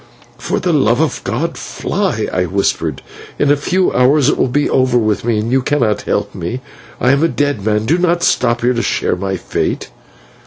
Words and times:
"For 0.39 0.59
the 0.59 0.73
love 0.73 0.99
of 0.99 1.23
God, 1.23 1.59
fly," 1.59 2.25
I 2.33 2.45
whispered. 2.45 3.03
"In 3.37 3.51
a 3.51 3.55
few 3.55 3.91
hours 3.93 4.29
it 4.29 4.37
will 4.39 4.47
be 4.47 4.67
over 4.67 4.97
with 4.97 5.23
me, 5.23 5.37
and 5.37 5.51
you 5.51 5.61
cannot 5.61 6.01
help 6.01 6.33
me. 6.33 6.59
I 6.99 7.11
am 7.11 7.21
a 7.21 7.27
dead 7.27 7.63
man, 7.63 7.85
do 7.85 7.99
not 7.99 8.23
stop 8.23 8.61
here 8.61 8.73
to 8.73 8.81
share 8.81 9.15
my 9.15 9.37
fate." 9.37 9.91